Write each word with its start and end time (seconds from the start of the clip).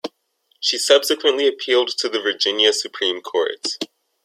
She 0.59 0.79
subsequently 0.79 1.47
appealed 1.47 1.89
to 1.99 2.09
the 2.09 2.19
Virginia 2.19 2.73
Supreme 2.73 3.21
Court. 3.21 3.77